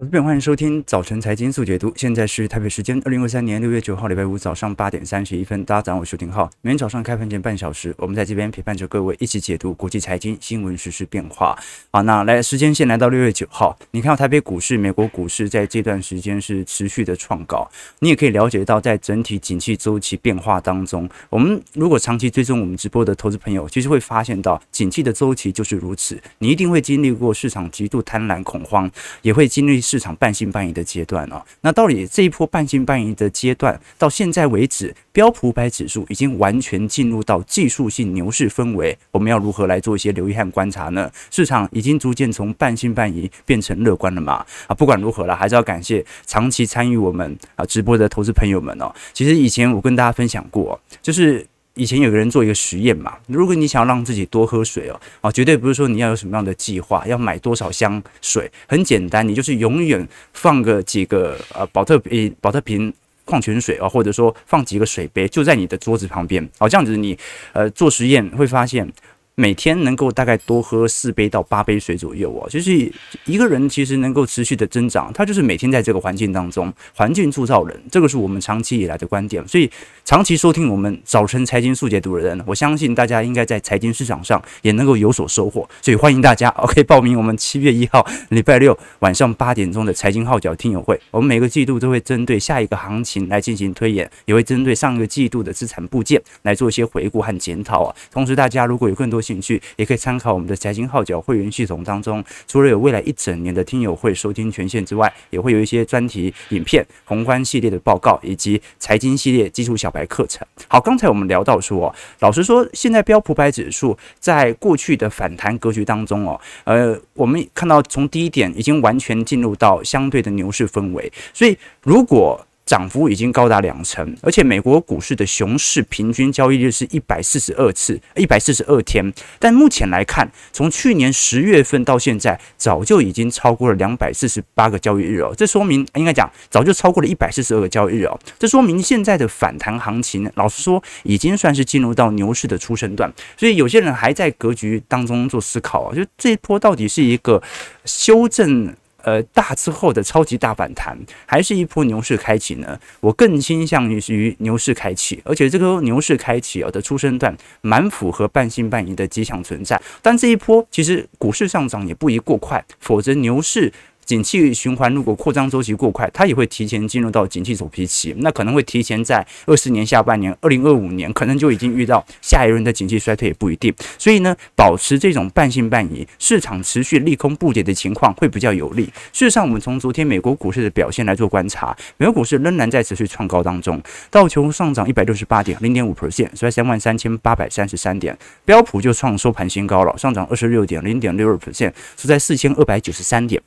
[0.00, 6.50] 我这边欢迎收听早晨财经速解读，现在是台北时间二零二三年六月九号礼拜五早上八点三十一分，大家早上好，我是廷浩。
[6.62, 11.56] 每天早上开盘前半小时，我们在这边陪伴着各位一起解读国际财经新闻实、时变化。
[11.92, 17.70] 好，那来时间线来到六月九号，你看到台北股市、美国股市在这段时间是持续的创高，
[18.00, 28.90] 你也可以了解到，在整体景气周期变化当中，我们如果长期追踪我们直播的投资朋友，其实会发现到，景气的周期就是如此，你一定会经历过市场极度贪婪恐慌，
[29.22, 41.10] 也会经历市场半信半疑的阶段啊，那到底这一波半信半疑的阶段到现在为止，标普五百指数已经完全进入到技术性牛市氛围，我们要如何来做一些留意和观察呢？
[41.30, 44.44] 市场已经逐渐从半信半疑变成乐观了嘛？
[44.66, 48.90] 啊，不管如何了，还是要感谢长期参与我们啊直播的投资朋友们哦。
[49.12, 51.46] 其实以前我跟大家分享过，就是。
[51.74, 62.92] 以前有个人做一个实验嘛，如果你想要让自己多喝水哦，啊，绝对不是说你要有什么样的计划，要买多少箱水，很简单，你就是永远放个几个呃宝特瓶、宝特瓶
[63.24, 67.18] 矿泉水啊，或者说放几个水杯就在你的桌子旁边，哦，这样子你
[67.52, 68.90] 呃做实验会发现。
[69.36, 72.92] 每天能够大概多喝四杯到八杯水左右哦，就是
[73.24, 79.46] 一个人其实能够持续的增长，他就是每天在这个环境当中，环境铸造人，这个是我们长期以来的观点。
[79.48, 79.68] 所以
[80.04, 85.68] 长期收听我们早晨财经速解读的人，我相信大家应该在财经市场上也能够有所收获。
[85.82, 91.00] 所以欢迎大家，OK，报名我们七月一号礼拜六晚上八点钟的财经号角听友会。
[91.10, 97.96] 我们每个季度都会针对下一个行情来进行推演，也会针对上一个季度的资产部件来做一些回顾和检讨啊。
[98.12, 110.46] 同时，大家如果有更多兴趣，也可以参考我们的财经号角会员系统当中，除了有未来一整年的听友会收听权限之外，也会有一些专题影片、宏观系列的报告以及财经系列基础小白课程。
[110.68, 129.12] 好，刚才我们聊到说，老实说，现在标普百指数在过去的反弹格局当中哦，呃，我们看到从低点已经完全进入到相对的牛市氛围，所以如果涨幅已经高达两成，而且美国股市的熊市平均交易日是一百四十二次，一百四十二天。
[129.38, 135.34] 但目前来看，从去年十月份到现在，早就已经超过了两百四十八个交易日哦。
[135.36, 138.18] 这说明应该讲，早就超过了一百四十二个交易日哦。
[138.38, 143.12] 这说明现在的反弹行情，老实说，已经算是进入到牛市的初升段。
[143.36, 147.42] 所以有些人还在格局当中做思考啊，就这一波到底是一个
[147.84, 148.74] 修正？
[149.04, 152.78] 呃，大之后的超级大反弹，还是一波牛市开启呢？
[153.00, 159.80] 我更倾向于于牛市开启，而且这个牛市开启啊的出生段，蛮符合半信半疑的迹象存在。
[160.02, 163.72] 但这一波其实股市上涨也不宜过快，否则牛市。
[164.04, 173.74] 景气循环如果扩张周期过快，它也会提前进入到景气走皮期，那可能会提前在二四年下半年、二零二五年，可能就已经遇到下一轮的景气衰退也不一定。
[173.98, 178.84] 所以呢，保持这种半信半疑、市场持续利空不解的情况会比较有利。
[179.12, 188.14] 事实上，我们从昨天美国股市的表现来做观察，美国股市仍然在持续创高当中，道琼上涨一百六十八点，零点五 percent，收在三万三千八百三十三点；
[188.44, 193.40] 标普就创收盘新高了，上涨二十六点，零点六二 percent，收在四千二百九十三点。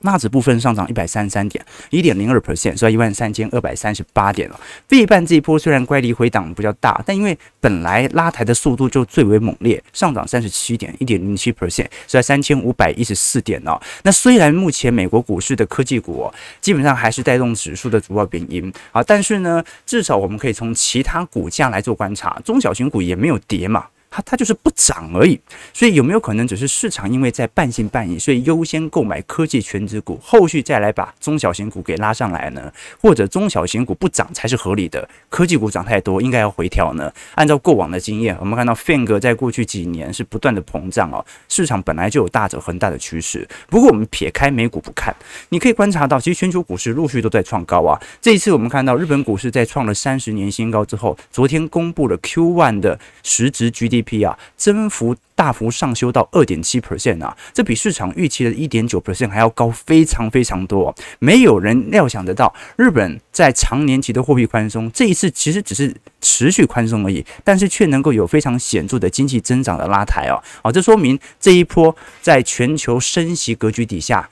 [0.00, 4.60] 纳指部分上涨一百三十三点，一点零二 percent，收在一万三千二百三十八点了。
[4.88, 13.80] 费半这一波虽然乖离回档比较大，但因为本来拉抬的速度就最为猛烈，上涨三十七点，一点零七 percent，是在三千五百一十四点哦。
[14.02, 23.86] 那虽然目前美国股市的科技股，基本上还是带动指数的主要原因啊，但是呢，至少我们可以从其他股价来做观察，中小型股也没有跌嘛。
[24.10, 25.40] 它它就是不涨而已，
[25.72, 32.72] 所以有没有可能只是市场因为在半信半疑，所以优先购买科技全值股，后续再来把中小型股给拉上来呢？
[33.00, 37.12] 或者中小型股不涨才是合理的，科技股涨太多应该要回调呢？
[37.36, 43.46] 按照过往的经验，我们看到 FANG 在过去几年是不断的膨胀哦，市场本来就有大者恒大的趋势。
[43.68, 45.14] 不过我们撇开美股不看，
[45.50, 47.96] 你可以观察到，其实全球股市陆续都在创高啊。
[48.20, 53.99] 这一次我们看到日本股市在创了三十年新高之后，昨天公布了 Q1 的实质 GDP。
[54.02, 60.94] P 啊，增幅大幅上修到二点七 percent 啊，这比市场预期的一点九 percent 还要高，非常非常多。
[61.18, 70.42] 没有人料想得到，日本在长年期的货币宽松，这一次其实只是持续宽松而已，但是却能够有非常显著的经济增长的拉抬哦。
[70.62, 74.28] 啊，这说明这一波在全球升息格局底下。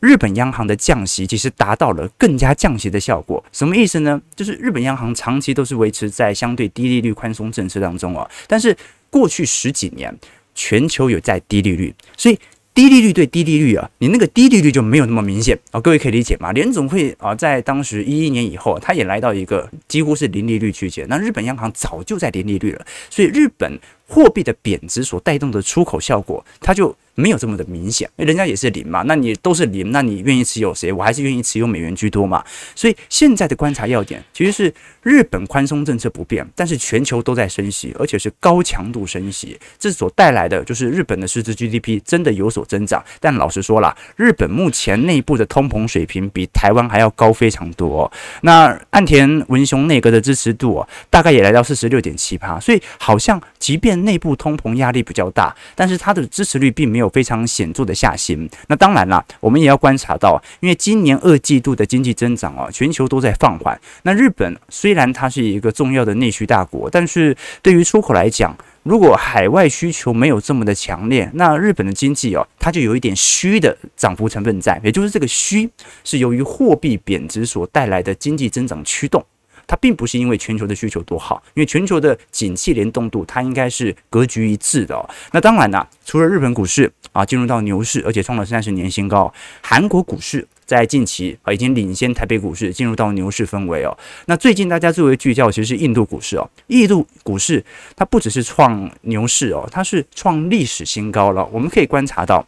[0.00, 4.18] 日本央行的降息其实达到了更加降息的效果，什么意思呢？
[4.34, 8.74] 就是日本央行长期都是维持在相对低利率宽松政策当中啊，但是
[9.10, 10.16] 过去十几年
[10.54, 12.38] 全球有在低利率，所以
[12.72, 16.52] 低利率对低利率啊，你那个低利率就没有那么明显啊，各位可以理解吗？
[16.52, 26.96] 联总会啊，在当时一一年以后，它也来到一个几乎是零利率区间，那日本央行早就在零利率了，所以日本货币的贬值所带动的出口效果，它就。
[27.20, 30.90] 没有这么的明显，人家也是零嘛，那你都是零，那你愿意持有谁？
[30.90, 32.42] 我还是愿意持有美元居多嘛。
[32.74, 34.72] 所以现在的观察要点其实是
[35.02, 43.04] 日本宽松政策不变，但是全球都在升息，而且是高强度升息，这所带来的就是日本的实质 GDP 真的有所增长。
[43.20, 48.10] 但老实说啦，日本目前内部的通膨水平比台湾还要高非常多。
[48.42, 58.48] 那岸田文雄内阁的支持度，大概也来到四十六点七趴，所以好像即便内部通膨压力比较大，但是它的支持率并没有非常显著的下行。
[58.68, 63.78] 那当然啦，我们也要观察到，因为今年二季度的经济增长啊，全球都在放缓。
[64.04, 75.68] 那日本虽然它是一个重要的内需大国，但是对于出口来讲，如果海外需求没有这么的强烈，那日本的经济哦，它就有一点虚的涨幅成分在，也就是这个虚
[76.04, 79.24] 是由于货币贬值所带来的经济增长驱动。
[79.70, 85.08] 它并不是因为全球的需求多好，因为全球的景气联动度它应该是格局一致的哦。
[85.30, 89.32] 那当然啦，除了日本股市啊进入到牛市，而且创了三十年新高，
[89.62, 93.96] 韩国股市在近期啊已经领先台北股市进入到牛市氛围哦。
[94.26, 97.64] 那最近大家最为聚焦其实是印度股市哦，印度股市
[97.94, 101.48] 它不只是创牛市哦，它是创历史新高了。
[101.52, 102.44] 我们可以观察到，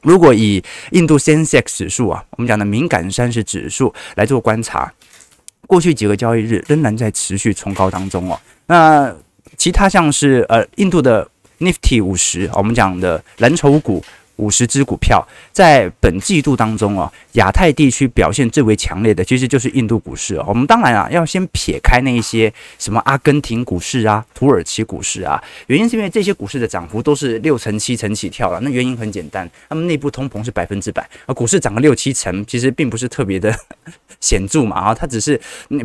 [0.00, 4.90] 如果以印度 Sensex 指数啊，我们讲的敏感三十指数来做观察。
[5.66, 8.38] 过去几个交易日仍然在持续冲高当中哦。
[8.66, 9.14] 那
[9.56, 11.28] 其他像是呃印度的
[11.58, 14.04] Nifty 五十，我们讲的蓝筹股
[14.36, 20.44] 五十只股票，在本季度当中啊，亚太地区表现最为强烈的其实就是印度股市啊。
[20.48, 28.60] 我们当然啊要先撇开那一些什么阿根廷股市啊、土耳其股市啊，原因是因为这些股市的涨幅都是六成、七成起跳了。
[28.60, 33.54] 那原因很简单，他们内部通膨是百分之百，而股市涨了六七成，其实并不是特别的。
[34.18, 35.38] 显著嘛啊，它只是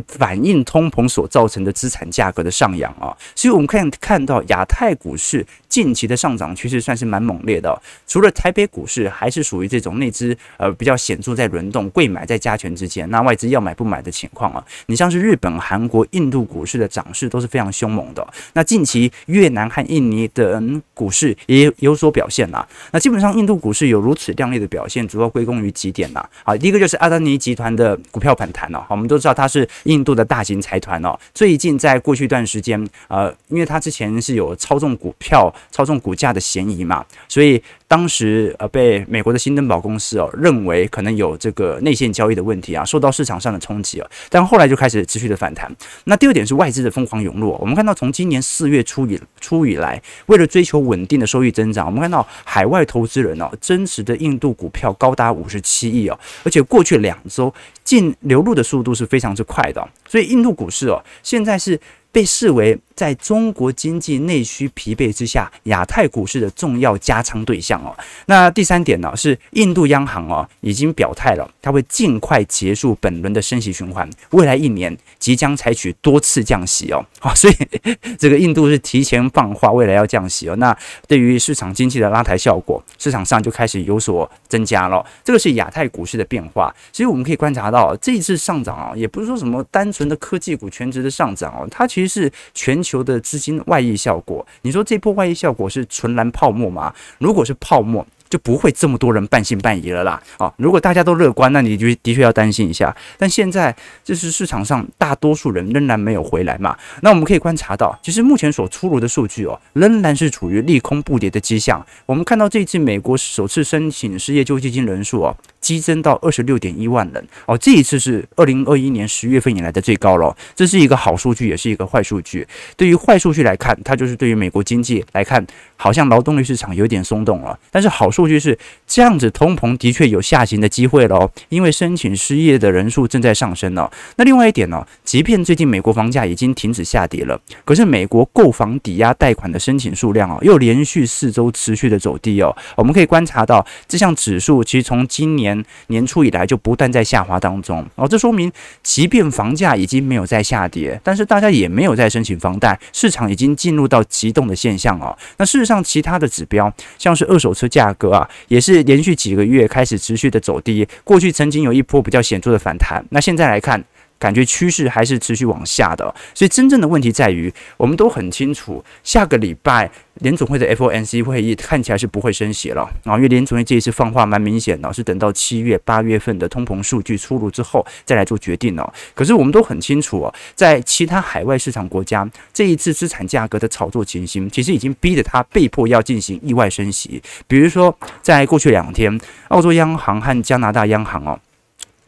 [0.08, 7.74] 反映通膨所造成的资产价格的上扬啊，所以我们可以看到亚太股市近期的上涨趋势算是蛮猛烈的。
[8.06, 14.62] 除了台北股市还是属于这种内资呃比较显著在轮动，贵买在加权之间，那外资要买不买的情况啊。
[14.84, 18.26] 你像是日本、韩国、印度股市的涨势都是非常凶猛的。
[18.52, 22.68] 那近期越南和印尼的股市也有所表现啦。
[22.90, 26.22] 那基本上印度股市有如此亮丽的表现，主要归功于几点呐？
[26.44, 31.18] 好，第一个就是阿丹尼集团的股票反弹哦，我们都知道它是印度的大型财团哦。
[31.32, 37.62] 最近在过去一段时间，呃，因为它之前是有操纵股票、操纵股价的嫌疑嘛，所以。
[37.92, 45.70] 当时呃被美国的新登堡公司哦认为可能有这个内线交易的问题啊，受到市场上的冲击啊，但后来就开始持续的反弹。
[46.04, 57.52] 那第二点是外资的疯狂涌入，我们看到从今年四月初以初以来，为了追求稳定的收益增长，我们看到海外投资人哦增持的印度股票高达五十七亿哦，而且过去两周
[57.84, 61.78] 净流入的速度是非常之快的，所以印度股市哦现在是
[62.12, 62.78] 被视为。
[62.94, 67.96] 在中国经济内需疲惫之下，亚太股市的重要加仓对象哦。
[68.26, 77.04] 那第三点呢，是印度央行哦已经表态了，它会尽快结束本轮的升息循环，未来一年即将采取多次降息哦。
[77.18, 77.54] 好，所以
[78.18, 80.56] 这个印度是提前放话，未来要降息哦。
[80.56, 80.76] 那
[81.08, 85.04] 对于市场经济的拉抬效果，市场上就开始有所增加了。
[85.24, 86.72] 这个是亚太股市的变化。
[86.92, 92.82] 所以我们可以观察到，这一次上涨啊，也不是说什么单纯的科技股权值的上涨哦，它其是全。
[92.82, 96.92] 球的资金外溢效果，你说这波外溢效果是纯蓝泡沫吗？
[97.18, 100.20] 如果是泡沫，就不会这么多人半信半疑了啦。
[100.38, 102.94] 啊，如果大家都乐观，那你就的确要担心一下。
[103.16, 106.76] 但现在就是市场上大多数人仍然没有回来嘛。
[107.02, 111.86] 那我们可以观察到，其实目前所出炉的数据哦，仍然是处于利空不跌的迹象。
[112.06, 115.36] 我们看到这次美国首次申请失业救济金人数哦。
[115.62, 120.36] 激增到二十六点一万人哦，这一次是二零二一年十月份以来的最高了。
[120.54, 122.46] 这是一个好数据，也是一个坏数据。
[122.76, 127.56] 对于坏数据来看，它就是对于美国经济来看，好像劳动力市场有点松动了。
[127.70, 133.88] 但是好数据是这样子，通膨的确有下行的机会了，因为申请失业的人数正在上升了。
[134.16, 142.54] 那另外一点呢，即便最近美国房价已经停止下跌了，可是美国购房抵押贷款的申请数量啊，又连续四周持续的走低哦。
[142.76, 145.51] 我们可以观察到，这项指数其实从今年。
[145.88, 148.50] 年初以来就不断在下滑当中哦，这说明
[148.82, 155.16] 即便房价已经没有在下跌，但是大家也没有在申请房贷，市场已经进入到急冻的现象哦。
[155.38, 163.82] 那事实上，其他的指标像是二手车价格啊，也是连续几个月开始持续的走低，过去曾经有一波比较显著的反弹，那现在来看。
[164.22, 166.04] 感觉趋势还是持续往下的。
[166.32, 169.90] 所以真正的问题在于，我们都很清楚，下个礼拜。
[170.20, 178.92] 联总会的 FOMC 会议看起来是不会升息了啊，因为联总会这一次放话蛮明显的，是等到七月、八月份的通膨数据出炉之后再来做决定哦。
[179.14, 187.20] 可是我们都很清楚哦，在其他海外市场国家，这一次资产价格的炒作情形，其实已经逼得他被迫要进行意外升息。
[187.48, 191.40] 比如说，在过去两天，澳洲央行和加拿大央行哦。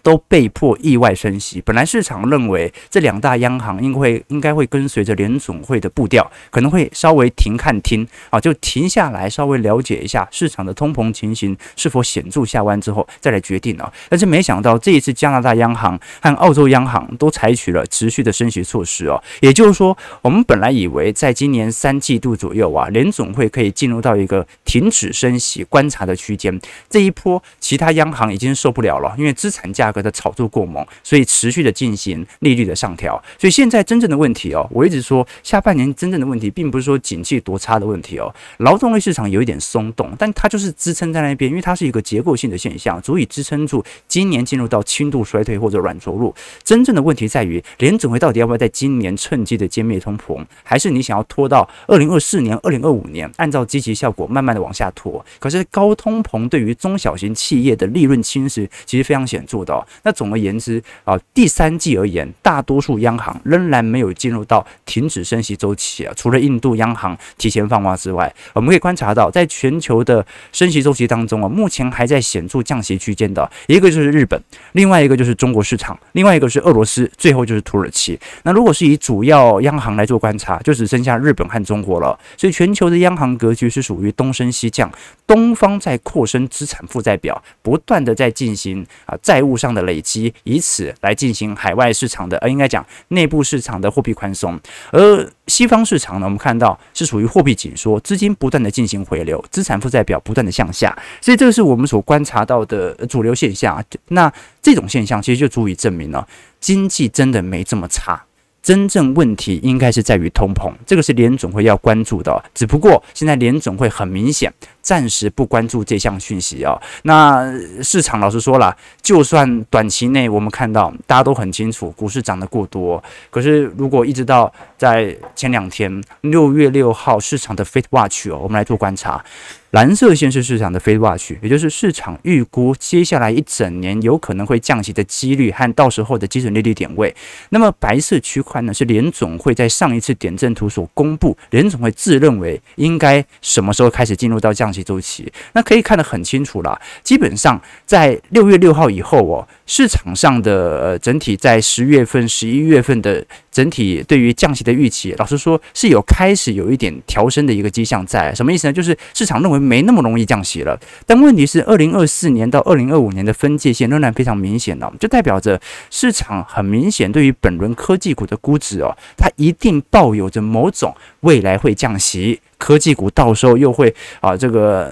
[0.04, 1.60] 都被迫意外升息。
[1.62, 13.90] 本来市场认为这两大央行应会应该会跟随着联总会的步调，可能会稍微停看听啊，就停下来稍微了解一下市场的通膨情形是否显著下弯之后再来决定啊。
[14.10, 19.20] 但是没想到这一次加拿大央行和澳洲央行都采取了持续的升息措施哦。
[19.40, 26.60] 也就是说，我们本来以为在今年三季度左右啊，联总会可以进入到一个停止升息观察的区间。
[26.90, 33.22] 这一波其他央行已经受不了了，因为资产价格的炒作过猛，所以持续的进行利率的上调。
[33.38, 38.34] 所以现在真正的问题哦，我一直说下半年真正的问题，并不是说景气多差的问题哦。
[38.58, 46.34] 劳动力市场有一点松动，但它就是支撑在那边，因为它是一个结构性的现象，足以支撑住今年进入到轻度衰退或者软着陆。
[46.64, 55.24] 真正的问题在于，联准会到底要不要在今年趁机的歼灭通膨，还是你想要拖到二零二四年、二零二五年，按照积极效果慢慢的往下拖？
[55.38, 59.83] 可是高通膨对于中小型企业的利润侵蚀，其实非常显著的。
[60.02, 66.12] 那总而言之啊，第三季而言，大多数央行仍然没有进入到停止升息周期啊。
[66.16, 74.40] 除了印度央行提前放话之外，我们可以观察到，在全球的升息周期当中啊，目前还在显著降息区间的一个就是日本，
[74.72, 78.18] 另外一个就是中国市场，另外一个是俄罗斯，最后就是土耳其。
[78.44, 82.18] 那如果是以主要央行来做观察，就只剩下日本和中国了。
[82.36, 84.90] 所以全球的央行格局是属于东升西降，
[85.26, 90.32] 东方在扩升资产负债表，不断的在进行啊债务上的累积。
[90.44, 94.58] 以此来进行海外市场的，呃，应该讲内部市场的货币宽松，
[94.92, 103.82] 而西方市场呢，我们看到是属于货币紧缩，资金不断的进行回流，资产负债表不断的向下，所以这个是我们所观察到的主流现象。
[104.08, 106.26] 那这种现象其实就足以证明了，
[106.60, 108.22] 经济真的没这么差。
[108.62, 112.42] 真正问题应该是在于通膨，这个是联总会要关注的。
[112.54, 114.50] 只不过现在联总会很明显
[114.84, 116.80] 暂时不关注这项讯息哦。
[117.02, 117.50] 那
[117.82, 129.24] 市场老实说了，就算短期内我们看到大家都很清楚股市涨得过多，可是如果一直到在前两天六月六号市场的 Fed Watch 哦，我们来做观察。
[129.70, 137.12] 蓝色线是市场的 Fed Watch，也就是市场预估接下来一整年有可能会降息的几率和到时候的基准利率点位。
[137.48, 145.32] 那么白色区块呢，是联总会在上一次点阵图所公布，联总会自认为应该什么时候开始进入到降息周期。
[145.54, 158.34] 那可以看得很清楚了，基本上在六月六号以后哦，市场上的呃整体在十月份、十一月份的整体对于降息的预期，老实说是有开始有一点调升的一个迹象在。
[158.34, 158.72] 什么意思呢？
[158.72, 159.54] 就是市场认为。
[159.64, 165.58] 没那么容易降息了，但问题是，二零二四年到二零二五年的分界线仍然非常明显哦，就代表着
[165.90, 174.90] 市场很明显对于本轮科技股的估值哦，它一定抱有着某种未来会降息，科技股到时候又会啊这个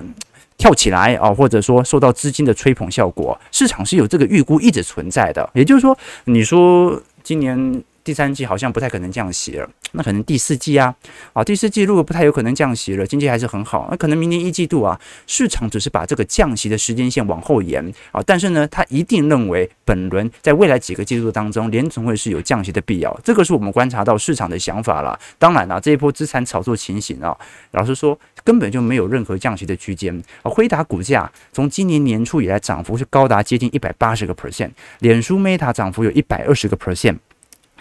[0.59, 5.49] 跳起来啊，或者说受到资金的吹捧效果，市场是有这个预估一直存在的。
[5.55, 7.83] 也就是说，你说今年。
[8.05, 10.95] 第三季好像不太可能降息了，那可能第四季啊，
[11.33, 25.19] 啊，第四季如果不太有可能降息了，经济还是很好，那可能明年一季度啊，市场只是把这个降息的时间线往后延啊，但是呢，他一定认为本轮在未来几个季度当中，联总会是有降息的必要，这个是我们观察到市场的想法了。
[25.39, 27.37] 当然了，这一波资产炒作情形啊，
[27.71, 30.51] 老实说根本就没有任何降息的区间啊。
[30.51, 37.19] 辉达股价从今年年初以来涨幅是高达接近一百八十个 percent，脸书 Meta 涨幅有一百二十个 percent。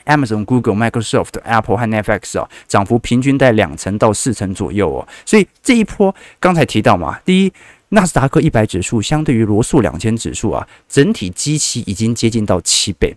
[0.05, 5.08] Amazon、Google、Microsoft、Apple 和 Netflix 啊，涨幅平均在两成到四成左右哦。
[5.25, 7.53] 所以这一波刚才提到嘛，第一，
[7.89, 13.15] 纳斯达克一百指数相对于罗素两千指数啊，整体基期已经接近到七倍。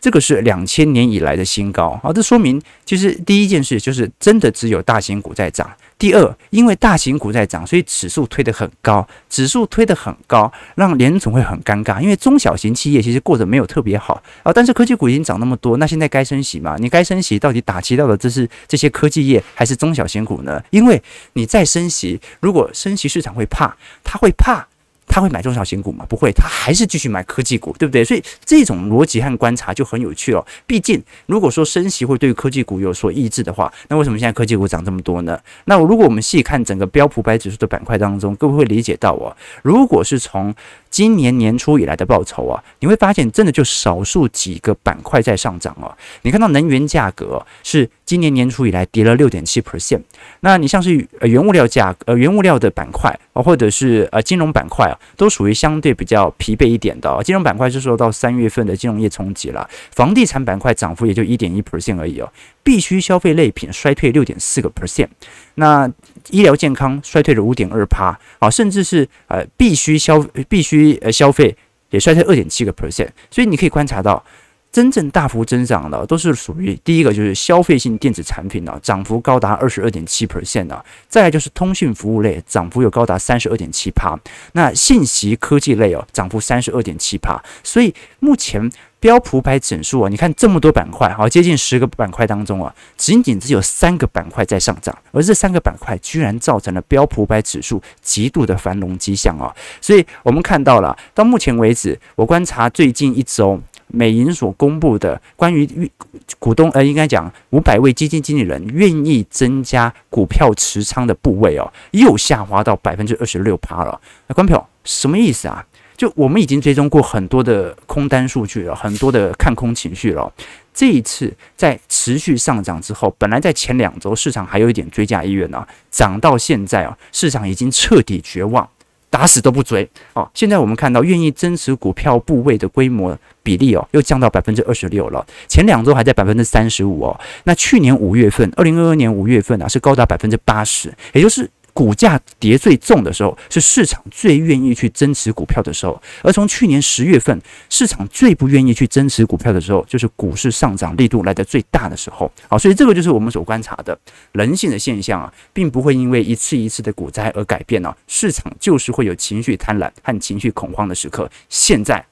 [0.00, 5.70] 这个是两千年以来的新高，好，这说明其实第一件事就是真的只有大型股在涨。
[5.98, 16.76] 第二，因为大型股在涨，所以指数推得很高，指数推得很高，让联总会很尴尬，因为中小型企业其实过得没有特别好啊，但是科技股已经涨那么多，那现在该升息嘛？
[16.78, 20.62] 你该升息，到底打击到的这是这些科技业还是中小型股呢？
[20.70, 21.02] 因为
[21.34, 24.66] 你再升息，如果升息市场会怕，他会怕。
[25.10, 26.06] 他会买中小型股吗？
[26.08, 28.04] 不会，他还是继续买科技股，对不对？
[28.04, 30.46] 所以这种逻辑和观察就很有趣哦。
[30.66, 35.38] 毕竟，如果说升息会对科技股有所抑制的话，那为什么现在科技股涨这么多呢？
[35.64, 40.54] 那如果我们细看整个标普百指数的板块当中，各位会理解到哦，如果是从
[40.90, 45.96] 今年年初以来的报酬啊，你会发现真的就少数几个板块在上涨哦。
[46.22, 50.02] 你看到能源价格是今年年初以来跌了六点七 percent，
[50.40, 57.22] 那你像是呃原物料价呃原物料的板块啊，或者是呃金融板块啊，都属于相对比较疲惫一点的哦。
[57.22, 62.30] 金融板块是受到三月份的金融业冲击了，房地产板块涨幅也就一点一 percent 而已哦。
[62.62, 65.08] 必须消费类品衰退六点四个 percent，
[65.54, 65.90] 那
[66.30, 71.56] 医疗健康衰退了五点二趴啊，甚至是呃必须消必须呃消费
[71.90, 74.24] 也衰退二点七个 percent，所以你可以观察到。
[74.72, 80.80] 真正大幅增长的都是属于第一个，就是消费性电子产品呢，涨幅高达二十二点七 percent 呢。
[81.08, 84.16] 再来就是通讯服务类，涨幅有高达三十二点七趴。
[84.52, 87.36] 那信息科技类哦，涨幅三十二点七趴。
[87.64, 99.52] 所以目前标普百指数啊，你看这么多板块，好，接近十个板块当中啊，仅仅只有三个板块在上涨，而这三个板块居然造成了标普百指数极度的繁荣迹象啊。
[99.80, 103.60] 所以我们看到了，到目前为止，我观察最近一周。
[103.92, 105.90] 美银所公布的关于
[106.38, 114.00] 股东呃，应该讲五百位基金经理人愿意增加股票持仓的部位哦，又下滑到百分之二十六趴了。
[114.28, 115.66] 那观众朋友什么意思啊？
[116.00, 120.32] 就我们已经追踪过很多的空单数据了，很多的看空情绪了。
[120.72, 128.66] 这一次在持续上涨之后，本来在前两周市场还有一点追价意愿呢，涨到现在啊，市场已经彻底绝望。
[129.10, 130.26] 打死都不追哦！
[130.32, 135.26] 现在我们看到愿意增持股票部位的规模比例哦，又降到百分之二十六了。
[135.48, 137.20] 前两周还在百分之三十五哦。
[137.42, 141.50] 那去年五月份，二零二二年五月份啊，是高达百分之八十，也就是。
[141.72, 146.00] 股价跌最重的时候，是市场最愿意去增持股票的时候。
[146.22, 152.30] 而从去年十月份，市场最不愿意去增持股票的时候，就是股市上涨力度来得最大的时候。
[152.48, 153.98] 好，所以这个就是我们所观察的
[154.32, 157.94] 人性的现象啊，并不会因为一次一次的股灾而改变呢。
[158.06, 161.30] 市场就是会有情绪贪婪和情绪恐慌的时刻。
[161.48, 162.04] 现在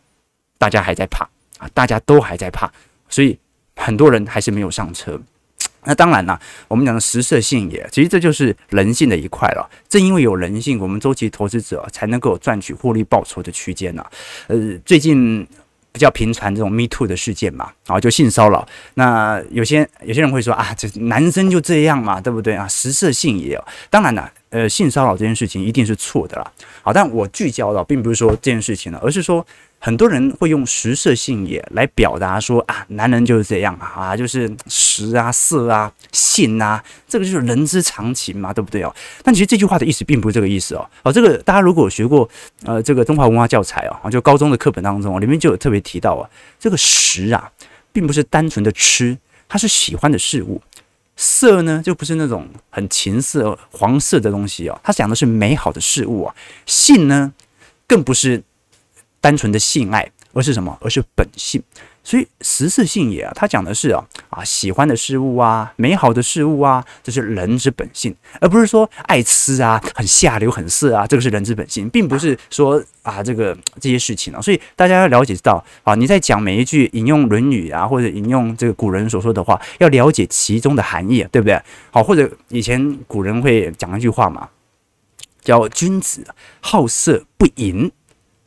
[0.59, 2.71] 大家还在怕啊，大家都还在怕，
[3.09, 3.39] 所以
[3.77, 5.21] 很多人还是没有上车。
[5.89, 9.71] 那当然啦，我们讲的食色性也，其实这就是人性的一块了。
[9.89, 14.05] 正因为有人性，我们周期投资者才能够赚取获利报酬的区间呢。
[14.49, 15.49] 呃，最近
[15.91, 18.69] 比较频传这种 Me Too 的事件嘛，啊，就性骚扰。
[18.95, 22.69] 那有些有些人会说啊，这男生就这样嘛，对不对啊？
[22.69, 23.59] 食色性也。
[23.89, 26.53] 当然了，呃，性骚扰这件事情一定是错的啦。
[26.83, 29.47] 好，但我聚焦的并不是说这件事情了，而是说。
[29.81, 38.93] 很多人会用食色性也来表达说啊，男人就是这样啊，就是食啊、色啊、性啊，这个就是人之常情嘛，对不对哦？
[39.23, 40.85] 但其实这句话的意思并不是这个意思哦。
[41.05, 42.29] 哦，这个大家如果学过
[42.65, 47.49] 呃这个中华文化教材哦，就高中的课本当中里面就有特别提到啊，这个食啊，
[47.93, 49.17] 并不是单纯的吃，
[49.49, 50.61] 它是喜欢的事物；
[51.17, 56.35] 色呢，就不是那种很情色、黄色的东西哦，它讲的是美好的事物啊；
[56.67, 57.33] 性呢，
[57.87, 58.43] 更不是。
[59.21, 60.77] 单纯的性爱，而是什么？
[60.81, 61.63] 而是本性。
[62.05, 74.41] 所以食色性也啊，他讲的是啊啊喜欢的事物啊，美好的事物啊，这是人之本性，而不是说爱吃啊，很下流、很色啊，这个是人之本性，并不是说啊这个这些事情啊。
[74.41, 81.61] 所以大家要了解到啊，你在讲每一句引用《论语》啊，或者引用这个古人所说的话，要了解其中的含义，对不对？
[81.91, 84.49] 好，或者以前古人会讲一句话嘛，
[85.43, 86.25] 叫“君子
[86.61, 87.93] 好色不淫”。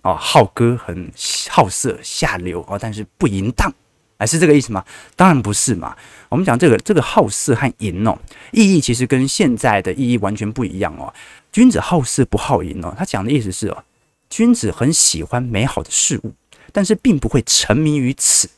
[0.03, 1.11] 哦，好歌很
[1.49, 3.71] 好色下流哦，但是不淫荡，
[4.17, 4.83] 哎是这个意思吗？
[5.15, 5.95] 当然不是嘛。
[6.29, 8.17] 我们讲这个这个好色和淫哦，
[8.51, 11.13] 意义其实跟现在的意义完全不一样哦。
[11.51, 13.83] 君子好色不好淫哦，他讲的意思是哦，
[14.29, 16.33] 君子很喜欢美好的事物，
[16.71, 18.49] 但是并不会沉迷于此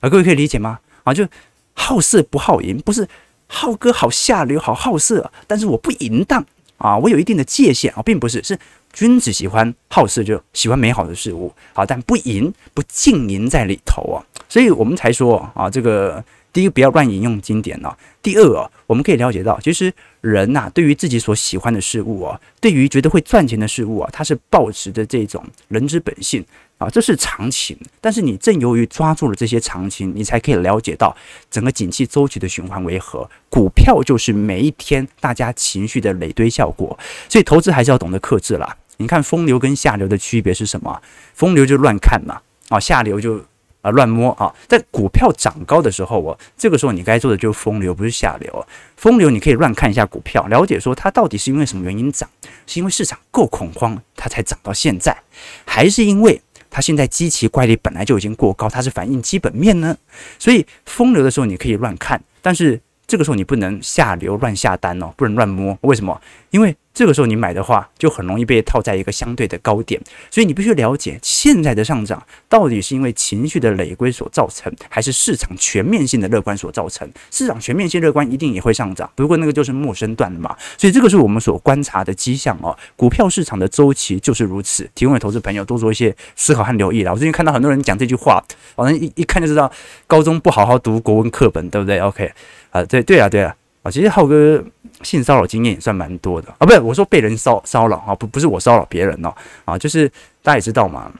[0.00, 0.10] 啊。
[0.10, 0.80] 各位可以理解吗？
[1.04, 1.26] 啊，就
[1.72, 3.08] 好色不好淫，不是
[3.46, 6.44] 好歌好下流好好色，但是我不淫荡
[6.76, 8.58] 啊，我有一定的界限啊，并不是是。
[8.92, 26.44] 君子喜欢好色，就喜欢美好的事物，好，但不淫，不浸淫在里头啊，所以我们才说啊，这个第一不要乱引用经典哦，第二啊，我们可以了解到，其实人呐，对于自己所喜欢的事物哦，对于觉得会赚钱的事物啊，他是保持的这种人之本性。
[26.78, 31.14] 啊，这是常情，但是你正由于抓住了这些常情，你才可以了解到
[31.50, 33.28] 整个景气周期的循环为何。
[33.50, 38.74] 股票就是每一天大家情绪的累堆效果，所以投资还是要懂得克制啦。
[38.96, 41.02] 你看风流跟下流的区别是什么？
[41.34, 43.44] 风流就乱看嘛，啊，下流就
[43.82, 44.54] 啊乱摸啊。
[44.68, 48.66] 在股票涨高的时候，我这个时候你该做的就是风流，不是下流。
[48.96, 52.28] 风流你可以乱看一下股票，了解说它到底是因为什么原因涨，
[52.66, 55.16] 是因为市场够恐慌它才涨到现在，
[55.64, 56.40] 还是因为？
[56.72, 59.96] 它现在基期怪力本来就已经过高，它是反映基本面呢，
[60.38, 65.76] 所以风流的时候你可以乱看，但是这个时候你不能下流乱下单哦，不能乱摸。
[65.80, 66.20] 为什么？
[66.50, 77.08] 因为这个时候你买的话，就很容易被套在一个相对的高点，所以你必须了解现在的上涨到底是因为情绪的累积所造成，还是市场全面性的乐观所造成？
[77.30, 80.54] 市场全面性乐观一定也会上涨，不过那个就是末升段了嘛。
[80.76, 82.76] 所以这个是我们所观察的迹象哦。
[82.96, 87.12] 股票市场的周期就是如此，提供给投资朋友多做一些思考和留意了。
[87.12, 89.70] 我最近看到很多人讲这句话，好像一一看就知道
[90.08, 92.32] 高中不好好读国文课本，对不对？OK
[92.70, 93.54] 啊，对对啊，对啊。
[93.82, 94.62] 啊，其实浩哥
[95.02, 100.06] 性骚扰经验也算蛮多的啊，不是我说被人骚骚扰啊，不不是我骚扰别人哦，啊，就是
[100.42, 101.10] 大家也知道嘛，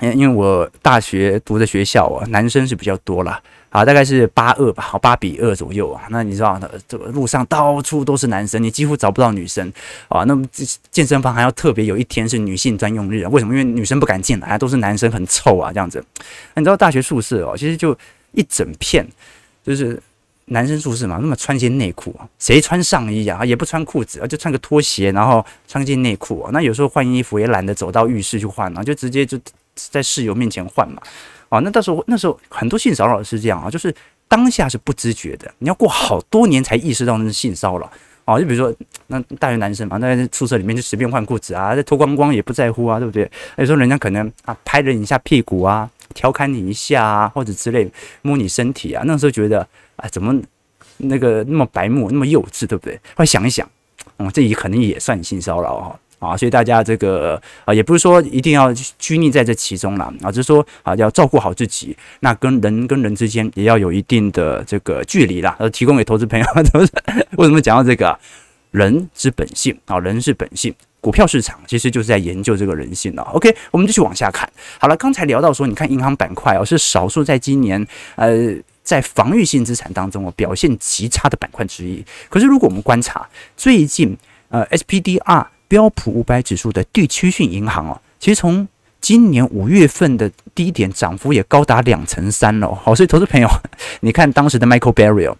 [0.00, 9.72] 因因为我大学读的学校啊，男生是比较多啦，啊，大概是八二吧，好八比二左右啊，那你知道这个路上到处都是男生，你几乎找不到女生
[10.08, 10.44] 啊，那么
[10.90, 13.54] 健身房还要特别有一天是女性专用日啊，为什么？
[13.54, 16.04] 因为女生不敢进来，都是男生很臭啊，这样子。
[16.52, 17.96] 那你知道大学宿舍哦，其实就
[18.32, 19.08] 一整片，
[19.64, 19.98] 就是。
[20.50, 23.44] 男生宿舍嘛，那么穿件内裤啊，谁穿上衣啊？
[23.44, 26.50] 也不穿裤子啊，就穿个拖鞋，然后穿件内裤啊。
[26.52, 29.38] 那有时候换衣服也懒得走到浴室去换啊，就直接就
[29.74, 31.02] 在室友面前换嘛。
[31.50, 33.94] 啊，那到时候那时候很多性骚扰是这样啊，就是
[34.26, 37.90] 当下是不自觉的，你要过好多年才意识到那是性骚扰
[38.24, 38.38] 啊。
[38.38, 38.74] 就比如说
[39.08, 43.30] 那大学男生嘛，那在宿舍里面就随便换裤子啊，脱光光也不在乎啊，对不对？
[43.56, 47.90] 有时候人家可能啊拍了你一下屁股啊，调侃你一下啊，或者之类
[48.22, 49.66] 摸你身体啊，那时候觉得。
[49.98, 50.34] 啊，怎么
[50.96, 52.96] 那个那么白目，那么幼稚，对不对？
[53.14, 53.68] 后来想一想，
[54.16, 65.54] 嗯，这也可能也算性骚扰哈啊，所以大家这个啊，也不是说一定要拘泥在这其中了啊，就是说啊，要照顾好自己，那跟人跟人之间也要有一定的这个距离啦。
[65.60, 66.46] 呃，提供给投资朋友，
[67.38, 68.18] 为什么讲到这个？
[68.70, 73.22] 人之本性啊，人是本性，股票市场其实就是在研究这个人性了。
[73.32, 74.46] OK，我们继续往下看。
[74.78, 78.54] 好了，刚才聊到说，你看银行板块哦，是少数在今年呃。
[78.88, 82.02] 在防御性资产当中哦，表现极差的板块之一。
[82.30, 84.16] 可是，如果我们观察最近
[84.48, 88.66] 呃 SPDR 标普五百指数的地区性银行哦，其实从
[88.98, 92.74] 今年五月份的低点涨幅也高达两成三了。
[92.74, 93.46] 好，所以投资朋友，
[94.00, 95.36] 你看当时的 Michael Barry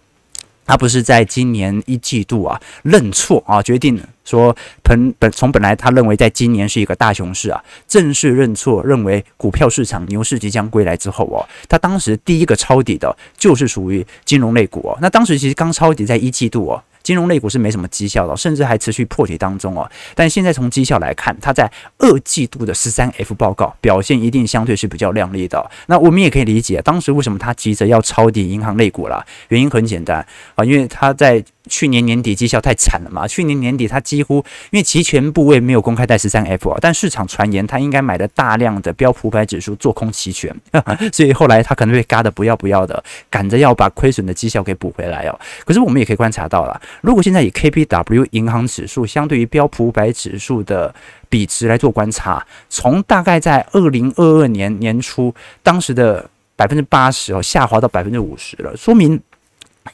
[0.69, 16.83] 他不是在今年一季度啊认错啊，决定说本本从本来他认为在今年是一个大熊市啊，正式认错，认为股票市场牛市即将归来之后哦，他当时第一个抄底的就是属于金融类股哦，那当时其实刚抄底在一季度哦。
[17.09, 19.89] 金融类股是没什么绩效的，甚至还持续破底当中哦。
[20.13, 21.67] 但现在从绩效来看，它在
[21.97, 25.71] 二季度的十三 F 报告表现一定相对是比较亮丽的。
[25.87, 29.25] 那我们也可以理解，当时为什么它急着要抄底银行类股了？
[29.47, 31.43] 原因很简单啊，因为它在。
[31.67, 33.27] 去年年底绩效太惨了嘛？
[33.27, 34.37] 去年年底他几乎
[34.71, 40.55] 因为期权部位没有公开在十三 F 啊，但市场传言他应该买了大量的标普五百指数做空期权，
[41.13, 45.39] 所以后来他可能被嘎的不要不要的，赶着要把亏损的绩效给补回来哦。
[45.65, 50.93] 可是我们也可以观察到了，如果现在以 K P W 银行指数相对于标普五百指数的
[51.27, 59.21] 比值来做观察，从大概在二零二二年年初当时的百分之八十哦，下滑到百分之五十了，说明。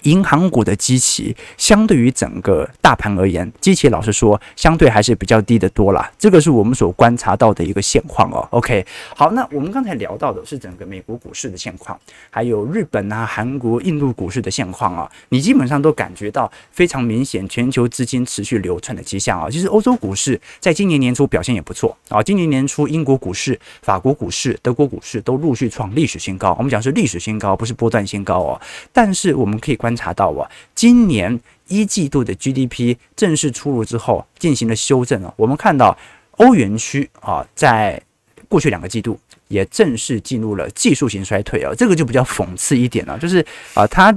[0.02, 6.12] 银行股的基期相对于整个大盘而言，基期老实说，相对还是比较低的多啦。
[6.18, 8.48] 这个是我们所观察到的一个现况哦。
[8.52, 11.98] OK，好，那我们刚才聊到的是整个美国股市的现况，
[12.30, 19.50] 还有日本啊、韩国、印度股市的现况啊，你基本上都感觉到非常明显全球资金持续流窜的迹象啊。
[19.50, 22.22] 其实欧洲股市在今年年初表现也不错啊。
[22.22, 26.54] 今年年初，英国股市、法国股市、德国股市都陆续创历史新高。
[26.58, 28.62] 我们讲是历史新高，不是波段新高哦。
[28.92, 35.34] 但是我们可以观察到啊，今年一季度的 GDP 正式出炉之后，进行了修正啊。
[35.36, 35.98] 我们看到
[36.32, 38.02] 欧元区啊，在
[38.48, 44.12] 过去两个季度也正式进入了技术型衰退啊，这个就比较讽刺一点了，就是啊，它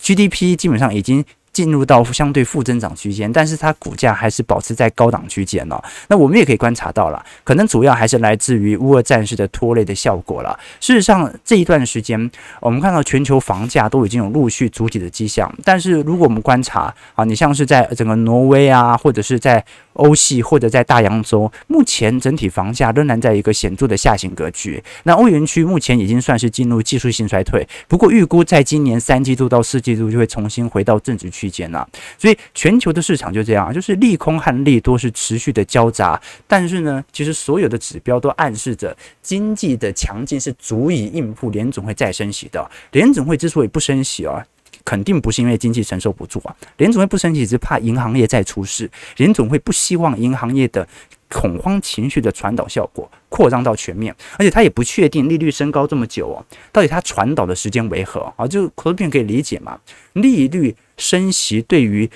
[0.00, 1.24] GDP 基本上已经。
[1.54, 5.82] 进入到相对负增长区间，但是它股价还是保持在高档区间哦。
[6.08, 10.58] 那我们也可以观察到了，可能主要还是来自于乌俄战事的拖累的效果了。
[10.80, 19.64] 事实上，这一段时间我们看到全球房价都已经有陆续筑底的迹象，但是如果我们观察啊，你像是在整个挪威啊，或者是在
[19.94, 24.82] 欧系或者在大洋洲，目前整体房价仍然在一个显著的下行格局。
[25.04, 31.54] 那欧元区目前已经算是进入技术性衰退，不过预估在今年三季度到四季度就会重新回到正值区。
[31.54, 42.68] 间了，所以全球的市场就这样，就是利空和利多是持续的交杂，但是呢，其实所有的指标都暗示着经济的强劲是足以应付联总会再升息的。
[42.90, 44.44] 联总会之所以不升息啊，
[44.84, 50.86] 肯定不是因为经济承受不住啊，联总会不升息只是怕银行业再出事，联总会不希望银行业的。
[51.30, 56.38] 恐慌情绪的传导效果扩张到全面，而且他也不确定利率升高这么久哦，
[56.70, 58.46] 到底它传导的时间为何啊？
[58.46, 59.80] 就可不可以理解嘛？
[60.12, 62.08] 利率升息对于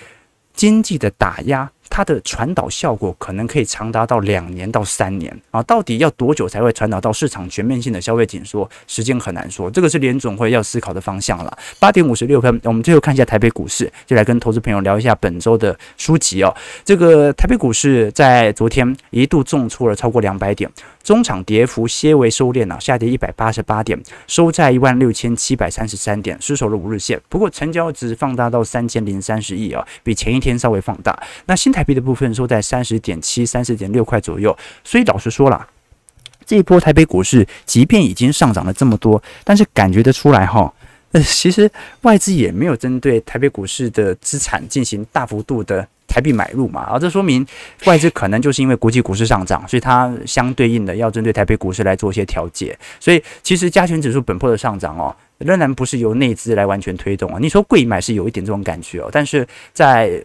[0.54, 8.68] 经济的打压它的传导效果可能可以长达到两年到三年啊，到底要多久才会传导到市场全面性的消费紧缩？
[8.87, 11.59] 时间很难说，这个是联总会要思考的方向了。
[11.79, 16.55] 八点五十六分，我们最后看一下台北股市，就来跟投资朋友聊一下本周的书籍哦。
[16.85, 20.70] 这个台北股市在昨天一度重挫了超过两百点，
[21.03, 27.20] 中场跌幅些微收敛了，下跌一百八十八点，收在一万六千七百三十三点，失守了五日线。
[27.29, 31.18] 不过成交值放大到三千零三十亿啊，比前一天稍微放大。
[31.46, 34.57] 那新台台币的部分收在三十点七、三十点六块左右。
[34.83, 35.64] 所以老实说了，
[36.45, 40.73] 这一波台北股市即便已经上涨了这么多，但是感觉得出来哈，
[41.12, 41.71] 呃，其实
[42.03, 47.47] 外资也没有针对台北股市的资产进行大幅度的台币买入嘛，啊，这说明
[47.85, 52.77] 外资可能就是因为国际股市上涨，所以它相对应的要针对台北股市来做一些调节。
[52.99, 57.38] 所以其实加权指数本波的上涨哦，仍然不是由内资来完全推动啊。
[57.41, 60.21] 你说贵买是有一点这种感觉哦，但是在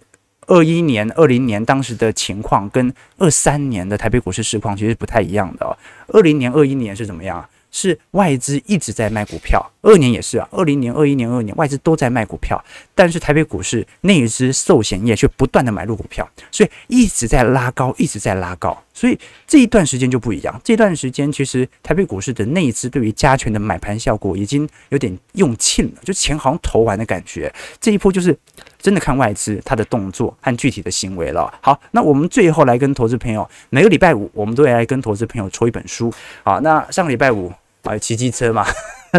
[0.47, 5.77] 二一年、二零年当时的情况跟二三年的台北股市市况其实不太一样的哦。
[6.07, 7.47] 二零年、二一年是怎么样？
[7.75, 20.61] 是外资一直在卖股票，二年也是啊，二零年、二一年、二年外资都在卖股票，但是台北股市内资寿险业却不断的买入股票，所以一直在拉高，一直在拉高，所以这一段时间就不一样。
[20.63, 27.51] 这段时间其实台北股市的内资对于加权的买盘效果已经有点用尽了，就钱好像投完的感觉。
[27.81, 28.37] 这一波就是
[28.83, 31.51] 真的看外资它的动作和具体的行为了。
[31.59, 36.13] 好，那我们最后来跟投资朋友，每个礼拜五我们都会来跟投资朋友抽一本书。
[36.43, 37.51] 好，那上个礼拜五。
[37.83, 38.65] 啊，骑机车嘛，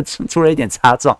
[0.06, 1.14] 出 出了一点差撞，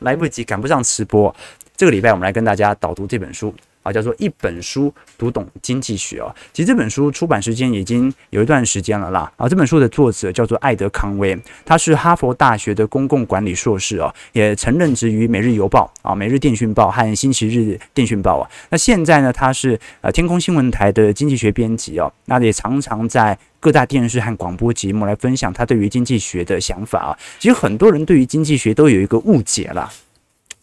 [0.00, 1.32] 来不及，赶不上直播。
[1.76, 6.34] 这个礼拜我们来跟大家导读这本书啊，叫做《一本书读懂经济学》哦。
[6.52, 9.30] 其实这本书出版时间已经有一段时间了啦。
[9.36, 18.50] 啊，这本书的作者叫做艾德康威，他是哈佛大学的公共管理硕士哦，也曾任职于《每日邮报》啊，《每日电讯报》和《星期日电讯报》啊。
[18.70, 23.38] 那现在呢，他是呃天空新闻台的经济学编辑哦，那也常常在。
[23.62, 29.92] 各大电视和广播节目来分享他对于经济学的想法啊，其实很多人对于经济学都有一个误解啦，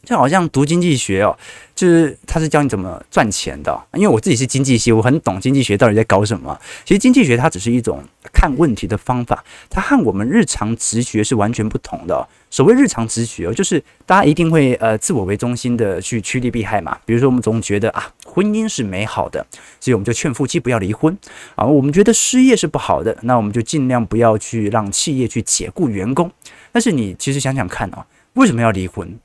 [0.08, 1.38] 就好像读经济学哦，
[1.76, 3.78] 就是他是教你怎么赚钱的。
[3.94, 6.58] 因为我自己是经济系，我很懂经济学到底在搞什么。
[6.86, 12.26] 其实经济学它只是一种看问题的方法，它和我们日常直觉是完全不同的。
[12.50, 16.98] 所谓日常直觉哦，就是大家一定会呃自我为中心的去趋利避害嘛。
[17.06, 19.46] 比如说我们总觉得啊，婚姻是美好的，
[19.82, 21.18] 所以我们就劝夫妻不要离婚
[21.56, 21.66] 啊。
[21.66, 26.32] 我们觉得失业是不好的，那我们就尽量不要去让企业去解雇员工。
[26.72, 29.20] 但是你其实想想看啊，为什么要离婚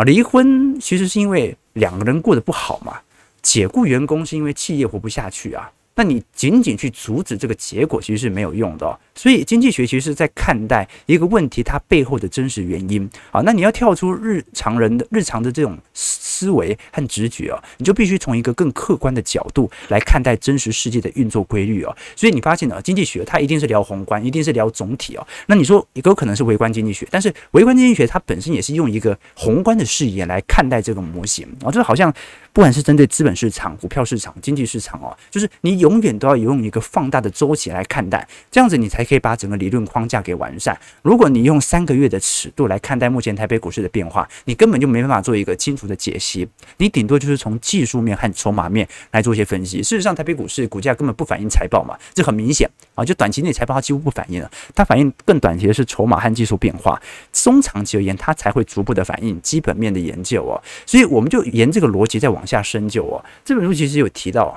[0.00, 0.04] 啊？
[0.04, 2.98] 离婚其实是因为两个人过得不好嘛。
[3.42, 5.70] 解雇员工是因为企业活不下去啊。
[5.94, 8.98] 那你仅仅去阻止这个结果，其实是没有用的。
[9.14, 13.42] 所以经济学其实是在看待一个问题它背后的真实原因啊。
[13.42, 21.94] 那你要跳出日常人的日常的这种思维和直觉啊，你就必须从一个更客观的角度来看待真实世界的运作规律啊。
[22.16, 25.26] 所以你发现呢，经济学它一定是聊宏观，一定是聊总体哦。
[25.46, 31.70] 那你说也有可能是微观经济学，但是微观经济学它本身也是用一个宏观的视野来看待这个模型啊。
[31.70, 32.10] 这好像
[32.52, 35.80] 不管是针对资本市场、股票市场、经济市场哦，就是你。
[35.80, 40.78] 永远都要用一个放大的周期来看待，这样子你才可以把整个理论框架给完善。
[41.00, 46.46] 如果你用三个月的尺度来看待目前台北股市的变化，你根本就没办法做一个清楚的解析。
[46.76, 49.82] 你顶多就是从技术面和筹码面来做一些分析。
[49.82, 53.02] 事实上，台北股市股价根本不反映财报嘛，这很明显啊。
[53.02, 57.00] 就短期内财报它几乎不反映了，它反映更短期的是筹码和技术变化。
[57.32, 60.60] 中长期而言，它才会逐步的反映基本面的研究哦。
[60.84, 63.22] 所以我们就沿这个逻辑在往往下深究哦。
[63.44, 64.56] 这本书其实有提到啊。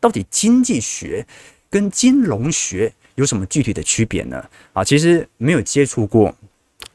[0.00, 1.26] 到底经济学
[1.70, 4.44] 跟金融学有什么具体的区别呢？
[4.72, 6.32] 啊，其实没有接触过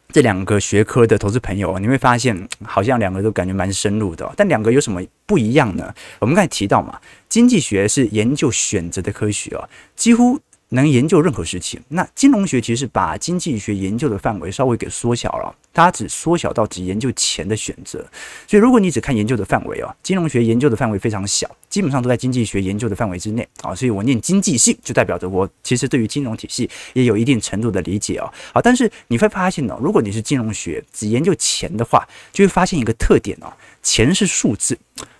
[0.09, 4.29] 这两个学科的投资朋友，你会发现好像两个都感觉蛮深入的。
[4.37, 5.93] 但两个有什么不一样呢？
[6.19, 10.39] 我们刚才提到嘛，经济学是研究选择的科学啊，几乎。
[10.73, 18.03] 能研究任何事情，那金融学其实把经济学研究的范围稍微给缩小了，它只缩小到只研究钱的选择。
[18.47, 23.75] 所以如果你只看研究的范围啊，金融学研究的范围非常小，基本上都在经济学研究的范围之内啊。
[23.75, 28.33] 所以我念经济系，就代表着我其实对于金融体系也有一定程度的理解哦。
[28.51, 34.75] 好，但是你会发现呢，如果你是金融学只研究钱的话，就会发现一个特点哦，钱是数字。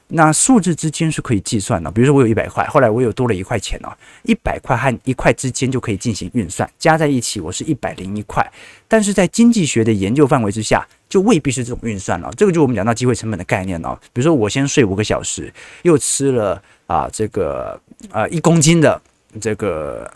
[0.10, 3.90] 那数字之间是可以计算的，比如说我有一百块，后来我有多了一块钱呢，
[4.24, 8.46] 一百块和一块之间就可以进行运算，加在一起我是一百零一块。
[8.88, 12.32] 但是在经济学的研究范围之下，就未必是这种运算了。
[12.38, 14.00] 这个就我们讲到机会成本的概念了。
[14.12, 17.80] 比如说我先睡五个小时，又吃了啊这个
[18.12, 19.02] 呃一公斤的
[19.42, 20.12] 这个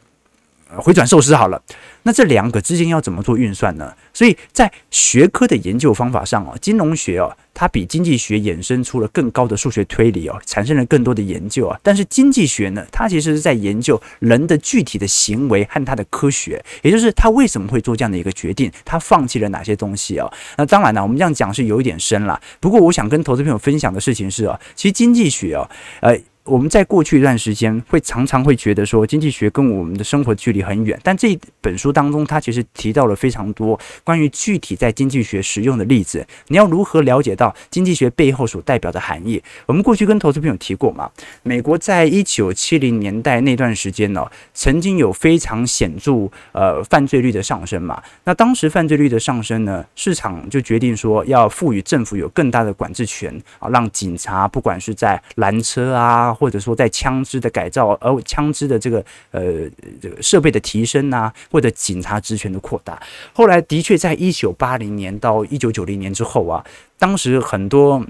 [0.75, 1.61] 回转寿司好了。
[2.03, 3.93] 那这两个之间要怎么做运算呢？
[4.13, 11.77] 所以在学科的研究方法上哦，金融学哦，它比经济学衍生出了更高的数学推理哦，产生了更多的研究啊。
[11.83, 20.31] 但是经济学呢，它其实是在研究人的具体的行为和它的科学，也就是他为什么会做这样的一个决定，他放弃了哪些东西哦。
[20.57, 22.39] 那当然了，我们这样讲是有一点深了。
[22.61, 26.17] 不过我想跟投资朋友分享的事情是哦，其实经济学啊，呃。
[26.47, 36.25] 我们在过去一段时间会常常会觉得说经济学跟我们的生活距离很远，但这本书当中它其实提到了非常多关于具体在经济学实用的例子。
[36.47, 39.41] 你要如何了解到经济学背后所代表的含义？
[39.65, 41.11] 我们过去跟投资朋友提过嘛，
[41.43, 48.01] 美国在一九七零年代那段时间呢，曾经有非常显著呃犯罪率的上升嘛。
[48.23, 56.33] 那当时犯罪率的上升呢，市场就决定说要赋予政府有更大的管制权啊，让警察不管是在拦车啊。
[56.37, 59.41] 或者说，在枪支的改造，而枪支的这个呃
[60.01, 63.01] 这个设备的提升啊，或者警察职权的扩大，
[63.33, 66.63] 后来的确在一九八零年到一九九零年之后啊，
[66.99, 68.05] 当时很多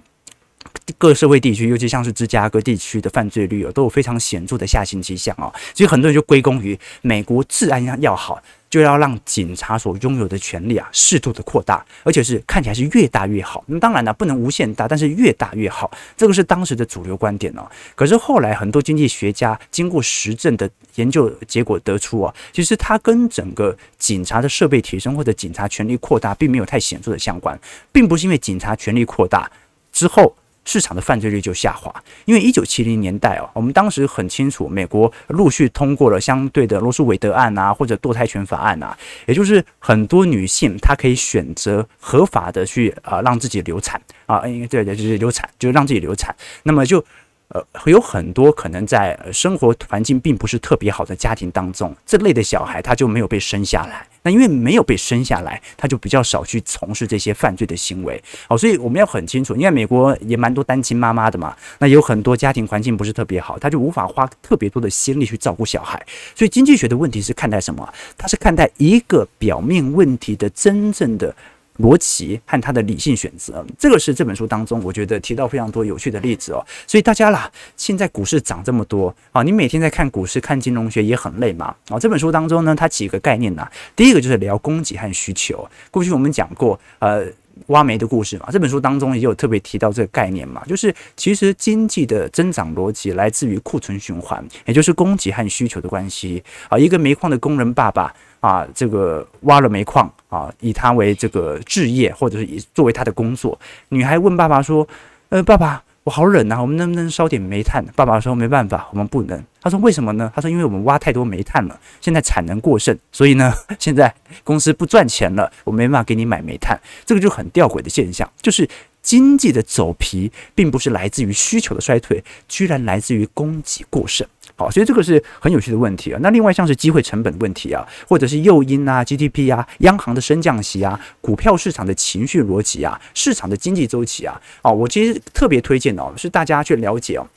[0.98, 8.42] 各社会地区，尤其像是芝加哥地区的犯罪率啊，都有非常显著的下行迹象啊，所以很多人就归功于美国治安要好。
[8.70, 13.64] 就要让警察所拥有的权利啊，适度的扩大，而且是看起来是越大越好。
[13.68, 17.66] 那当然了，不能无限大，但是越大越好，这个是当时的主流观点哦。
[17.96, 27.60] 可是后来很多经济学家经过实证的研究结果得出啊，其实它跟整个警察的设备提升或者警察权力扩大并没有太显著的相关，
[27.92, 29.50] 并不是因为警察权力扩大
[29.92, 30.36] 之后。
[30.68, 31.92] 市场的犯罪率就下滑，
[32.26, 47.04] 因为一九七零年代哦，我们当时很清楚，美国陆续通过了相对的罗诉韦德案啊，或者堕胎权法案啊，也就是很多女性她可以选择合法的去啊让自己流产啊，应该对对就是流产，就让自己流产，那么就。
[47.50, 54.06] 呃，有很多可能在生活环境并不是特别好的家庭当中，这类的小孩他就没有被生下来。
[54.28, 58.22] 那因为没有被生下来，他就比较少去从事这些犯罪的行为。
[58.50, 66.06] 好，所以我们要很清楚，因为美国也蛮多单亲妈妈的嘛，那有很多家庭环境不是特别好，他就无法花特别多的心力去照顾小孩。
[66.36, 67.88] 所以经济学的问题是看待什么？
[68.18, 71.34] 他是看待一个表面问题的真正的。
[71.80, 76.66] 逻辑和他的理性选择，这个是这本书当中我觉得提到非常多有趣的例子哦。
[76.86, 82.00] 所以大家啦，现在股市涨这么多啊，你每天在看股市、看金融学也很累嘛啊。
[82.00, 85.68] 这本书当中呢，它几个概念呐，第一个就是聊供给和需求。
[85.92, 87.26] 过去我们讲过呃
[87.68, 96.78] 挖煤的故事嘛，这本书当中也有特别提到这个概念嘛，就是其实经济的增长逻辑来自于库存循环，也就是供给和需求的关系啊。
[96.78, 98.14] 一个煤矿的工人爸爸。
[98.40, 103.60] 啊，这个挖了煤矿啊，以他为这个置业，或者是以作为他的工作。
[103.90, 104.88] 女孩问爸爸说
[105.30, 114.16] ：“呃，爸爸，我好冷啊，我们能不能烧点煤炭？”爸爸说：“没办法，我们不能。”他说：“为什么呢？”他说：“因为我们挖太多煤炭了，现在产能过剩，所以呢， 现在
[114.46, 118.66] 公司不赚钱了，我没办法给你买煤炭。”这个就很吊诡的现象，就是
[119.02, 124.26] 经济的走皮，并不是来自于需求的衰退，居然来自于供给过剩。
[124.58, 126.20] 好，所以这个是很有趣的问题啊。
[126.22, 137.28] 那另外像是机会成本问题啊，或者是诱因啊、GDP 啊、央行的升降息啊、股票市场的情绪逻辑啊、市场的经济周期啊，哦，我其实特别推荐哦，是大家去了解哦。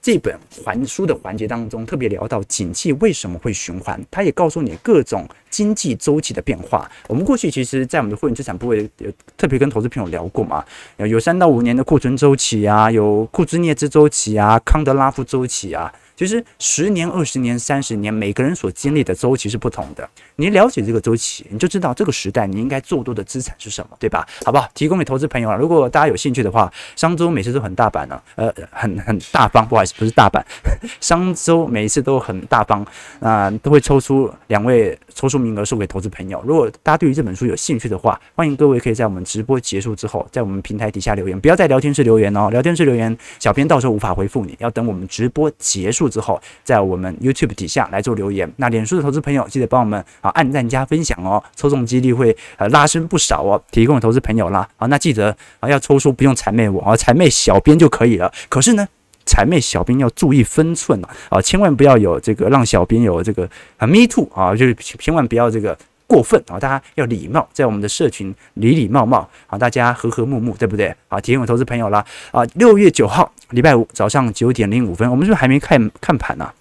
[0.00, 0.32] 这本
[0.64, 6.88] 环书的环节当中，特别聊到景气为什么会循环，它也告诉你各种经济周期的变化。
[7.08, 10.64] 我们过去其实，在我们的会员资产部位有特别跟投资朋友聊过嘛，
[10.98, 15.92] 有三到五年的库存周期啊，有库兹涅兹周期啊，康德拉夫周期啊。
[16.18, 20.10] 其实十年、二十年、三十年，每个人所经历的周期是不同的。
[20.34, 24.26] 你了解这个周期，你就知道这个时代你应该做多的资产是什么，对吧？
[24.44, 24.68] 好不好？
[24.74, 25.54] 提供给投资朋友啊。
[25.54, 30.44] 如果大家有兴趣的话，商周每次都很大板呢，呃，很很大方，不好意思，不是大板，
[31.00, 32.84] 商周每一次都很大方
[33.20, 36.42] 啊，都会抽出两位抽出名额送给投资朋友。
[36.44, 48.50] 如果大家对于这本书有兴趣的话，欢迎各位可以在我们直播结束之后，在我们平台底下留言，不要在聊天室留言哦，聊天室留言，小编到时候无法回复你，要等我们直播结束之后，在我们 YouTube 底下来做留言。
[48.56, 53.62] 那脸书的投资朋友记得帮我们啊按赞加分享哦，抽中几率会呃拉伸不少哦。
[53.70, 58.32] 提供投资朋友啦，啊，那记得啊要抽出不用谄媚我啊，谄媚小编就可以了。
[58.48, 58.86] 可是呢，
[59.26, 65.76] 谄媚小编要注意分寸啊，啊，千万不要有这个让小编有这个啊 me too 啊，就是千万不要这个。
[66.08, 66.58] 过分啊！
[66.58, 70.92] 大家要礼貌，在我们的社群礼礼貌貌啊，大家和和睦睦，对不对？
[71.06, 72.42] 好，提醒我投资朋友啦啊！
[72.54, 76.54] 六月九号礼拜五早上九点零五分，我们是不是还没看看盘呢、啊？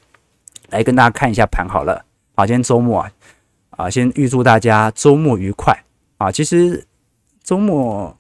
[0.69, 2.03] 来跟大家看一下盘好了。
[2.35, 3.11] 啊，今天周末啊，
[3.69, 5.73] 啊，先预祝大家周末愉快
[6.17, 6.29] 啊！
[6.29, 6.85] 其实
[7.41, 8.15] 周末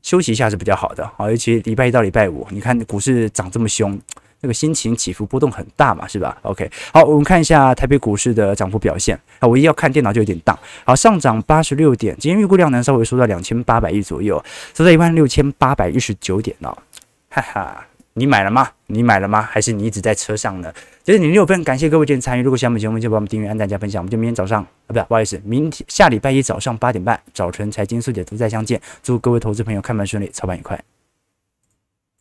[0.00, 4.00] 休息一下是比较好的啊，尤其礼拜一到礼拜五，你看股市涨这么凶，
[4.40, 10.58] 那个心情起伏波动很大嘛，是吧？OK，好，我们看一下台北股市的涨幅表现啊，我一要看电脑就有点荡。
[10.84, 14.42] 好，上涨八十六点，今天预估量能稍微缩到两千八百亿左右，
[14.74, 16.76] 收在一万六千八百一十九点哦，
[17.30, 17.86] 哈哈。
[18.18, 18.70] 你买了吗？
[18.86, 19.42] 你买了吗？
[19.42, 20.72] 还是你一直在车上呢？
[21.04, 22.42] 这是你六分，感谢各位今天参与。
[22.42, 24.00] 如果喜欢我们节目，就帮我们订阅、按赞、加分享。
[24.00, 28.80] 我们就明天早上啊，不，不好意思，明天下礼拜一早上八点半，早晨财经速解读再相见。
[29.02, 30.95] 祝各位投资朋友开盘顺利，操盘愉快。